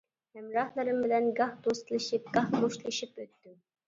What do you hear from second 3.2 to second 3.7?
ئۆتتۈم.